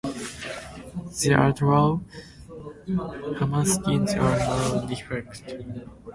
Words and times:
The 1.11 1.35
Outlaw 1.37 1.99
Hammerskins 2.87 4.15
are 4.19 4.39
now 4.39 4.87
defunct. 4.87 5.43